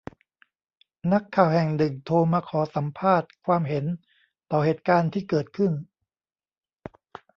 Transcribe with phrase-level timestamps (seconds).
[1.13, 3.85] นักข่าวแห่งหนึ่งโทรมาขอสัมภาษณ์ความเห็น
[4.51, 5.71] ต่อเหตุการณ์ที่เกิดขึ้น